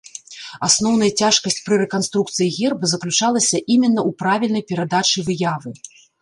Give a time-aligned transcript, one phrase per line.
[0.67, 5.69] Асноўная цяжкасць пры рэканструкцыі герба заключалася іменна ў правільнай перадачы выявы.